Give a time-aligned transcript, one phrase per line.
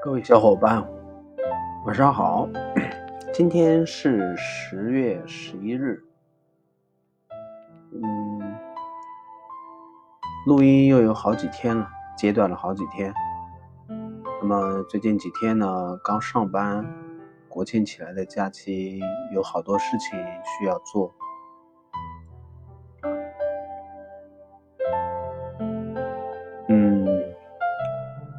[0.00, 0.86] 各位小伙伴，
[1.84, 2.48] 晚上好。
[3.32, 6.00] 今天是十月十一日，
[7.92, 8.56] 嗯，
[10.46, 13.12] 录音又有好几天了，截断了好几天。
[14.40, 16.86] 那么最近几天呢，刚上班，
[17.48, 19.00] 国庆起来的假期
[19.34, 21.12] 有好多事情需要做。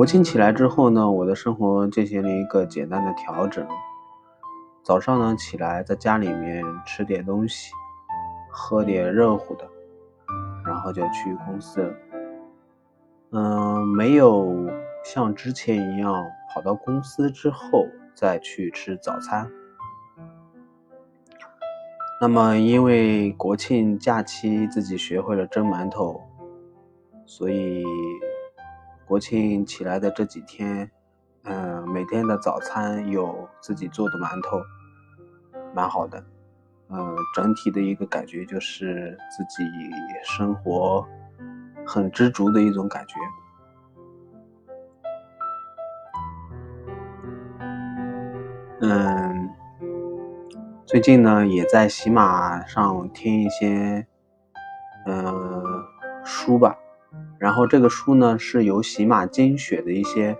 [0.00, 3.68] 国庆起来之后呢，我的生活进行了一个简单的调整。
[4.82, 7.70] 早上呢起来，在家里面吃点东西，
[8.50, 9.68] 喝点热乎的，
[10.64, 11.94] 然后就去公司了。
[13.32, 14.70] 嗯，没有
[15.04, 16.14] 像之前一样
[16.48, 19.50] 跑到公司之后再去吃早餐。
[22.22, 26.22] 那么，因为国庆假期自己学会了蒸馒头，
[27.26, 27.84] 所以。
[29.10, 30.88] 国庆起来的这几天，
[31.42, 34.60] 嗯，每天的早餐有自己做的馒头，
[35.74, 36.24] 蛮好的。
[36.90, 39.64] 嗯，整体的一个感觉就是自己
[40.22, 41.04] 生活
[41.84, 43.16] 很知足的一种感觉。
[48.80, 49.50] 嗯，
[50.86, 54.06] 最近呢也在喜马上听一些
[55.06, 55.64] 嗯
[56.24, 56.78] 书吧。
[57.40, 60.36] 然后这个书呢是由喜马精选的一些，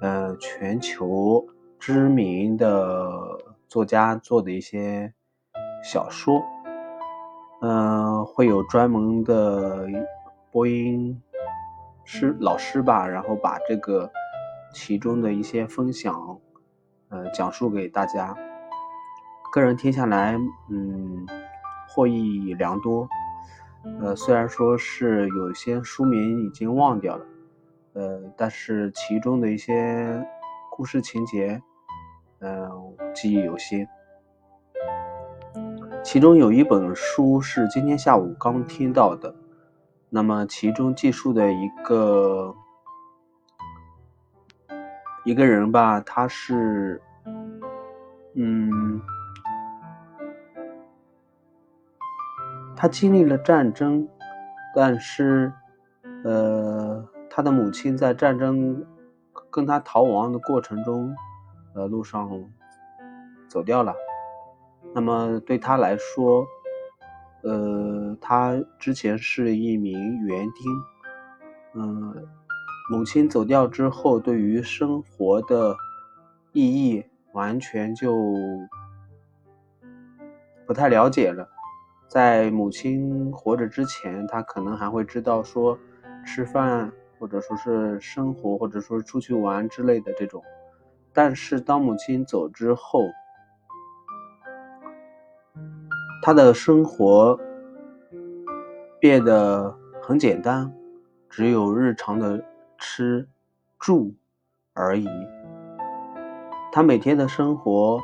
[0.00, 1.46] 呃，全球
[1.78, 5.12] 知名的作家做的一些
[5.84, 6.42] 小说，
[7.60, 9.86] 嗯，会有专门的
[10.50, 11.20] 播音
[12.02, 14.10] 师老师吧，然后把这个
[14.72, 16.38] 其中的一些分享，
[17.10, 18.34] 呃，讲述给大家。
[19.52, 20.38] 个人听下来，
[20.70, 21.26] 嗯，
[21.90, 23.06] 获益良多。
[24.00, 27.24] 呃，虽然说是有些书名已经忘掉了，
[27.94, 30.24] 呃，但是其中的一些
[30.70, 31.60] 故事情节，
[32.40, 32.70] 嗯，
[33.14, 33.86] 记忆犹新。
[36.02, 39.34] 其中有一本书是今天下午刚听到的，
[40.10, 42.54] 那么其中记述的一个
[45.24, 47.00] 一个人吧，他是，
[48.34, 48.81] 嗯。
[52.82, 54.08] 他经历了战争，
[54.74, 55.52] 但是，
[56.24, 58.84] 呃，他的母亲在战争
[59.52, 61.14] 跟他逃亡的过程中，
[61.76, 62.28] 呃，路上
[63.46, 63.94] 走掉了。
[64.92, 66.44] 那么对他来说，
[67.44, 70.72] 呃，他之前是一名园丁，
[71.74, 72.26] 嗯，
[72.90, 75.76] 母亲走掉之后，对于生活的
[76.52, 78.12] 意义完全就
[80.66, 81.48] 不太了解了。
[82.12, 85.78] 在母亲活着之前，他可能还会知道说
[86.26, 90.44] 吃饭，或者说是生活，或者说出去玩之类的这种。
[91.14, 93.00] 但是当母亲走之后，
[96.22, 97.40] 他的生活
[99.00, 100.70] 变得很简单，
[101.30, 102.44] 只有日常的
[102.76, 103.26] 吃
[103.78, 104.14] 住
[104.74, 105.08] 而已。
[106.70, 107.98] 他每天的生活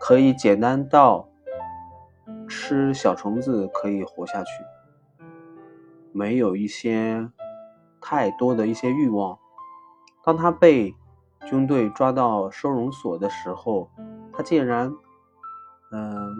[0.00, 1.28] 可以简单到。
[2.48, 4.64] 吃小虫子可以活下去，
[6.12, 7.30] 没有一些
[8.00, 9.38] 太多的一些欲望。
[10.22, 10.94] 当他被
[11.46, 13.90] 军队抓到收容所的时候，
[14.32, 14.94] 他竟然，
[15.92, 16.34] 嗯，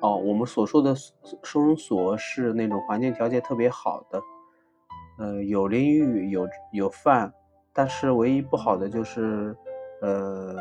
[0.00, 0.94] 哦，我们所说的
[1.42, 4.22] 收容所是那种环境条件特别好的，
[5.18, 7.32] 呃，有淋浴，有有饭，
[7.72, 9.56] 但是唯一不好的就是，
[10.00, 10.54] 呃，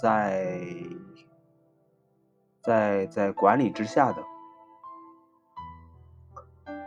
[0.00, 0.60] 在。
[2.68, 4.22] 在在管理之下的，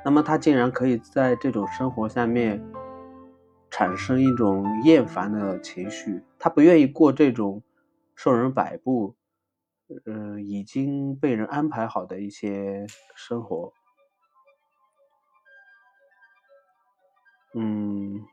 [0.05, 2.63] 那么他竟然可以在这种生活下面
[3.71, 7.63] 产生一种厌烦的情绪，他不愿意过这种
[8.13, 9.15] 受人摆布，
[10.05, 13.73] 嗯，已经被人安排好的一些生活，
[17.55, 18.23] 嗯，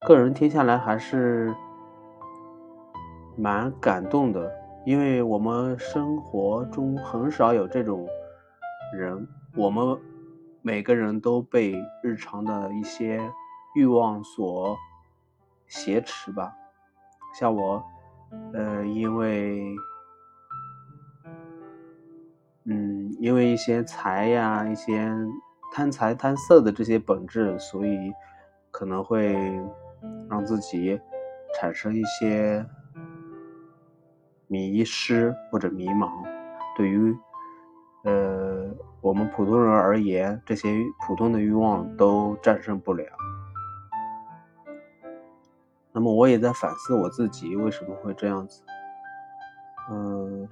[0.00, 1.54] 个人听下来还是
[3.36, 4.59] 蛮感动的。
[4.86, 8.08] 因为我们生活中很少有这种
[8.94, 9.98] 人，我们
[10.62, 13.20] 每个人都被日常的一些
[13.74, 14.74] 欲望所
[15.68, 16.52] 挟持吧。
[17.34, 17.84] 像我，
[18.54, 19.62] 呃，因为，
[22.64, 25.12] 嗯，因为一些财呀、一些
[25.72, 28.12] 贪财贪色的这些本质，所以
[28.70, 29.36] 可能会
[30.28, 30.98] 让自己
[31.54, 32.66] 产生一些。
[34.52, 36.10] 迷失或者迷茫，
[36.76, 37.16] 对于
[38.02, 38.68] 呃
[39.00, 40.68] 我们普通人而言，这些
[41.06, 43.06] 普通的欲望都战胜不了。
[45.92, 48.64] 那么我也在反思我自己为什么会这样子。
[49.88, 50.48] 嗯，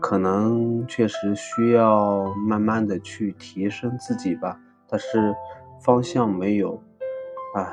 [0.00, 5.34] 可能确实需要慢慢的去提升自己吧，但是
[5.78, 6.82] 方向没有
[7.54, 7.70] 啊。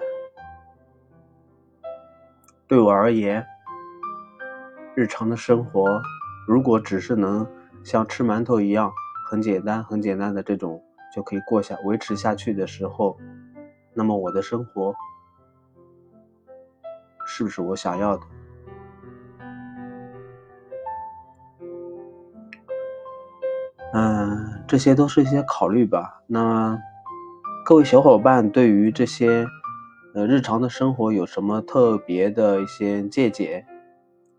[2.69, 3.43] 对我而言，
[4.93, 5.99] 日常的生活
[6.47, 7.43] 如果只是能
[7.83, 8.93] 像吃馒头一样
[9.25, 10.79] 很简单、很简单的这种
[11.11, 13.17] 就可以过下、维持下去的时候，
[13.95, 14.93] 那么我的生活
[17.25, 18.23] 是不是我想要的？
[23.93, 26.21] 嗯，这些都是一些考虑吧。
[26.27, 26.79] 那
[27.65, 29.47] 各位小伙伴对于这些
[30.13, 33.65] 呃日常的生活有什么特别的一些见解？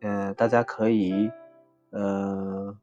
[0.01, 1.31] 呃，大家可以
[1.91, 2.77] 呃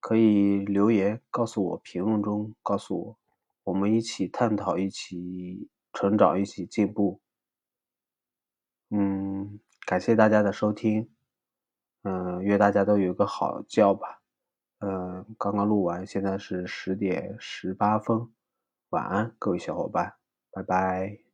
[0.00, 3.16] 可以留言告诉我，评论中告诉我，
[3.64, 7.20] 我们一起探讨，一起成长，一起进步。
[8.90, 11.08] 嗯，感谢大家的收听。
[12.02, 14.20] 嗯，愿大家都有个好觉吧。
[14.80, 18.28] 嗯，刚刚录完，现在是十点十八分，
[18.90, 20.14] 晚安，各位小伙伴，
[20.52, 21.31] 拜拜。